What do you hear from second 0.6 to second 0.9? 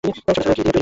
তৈরি?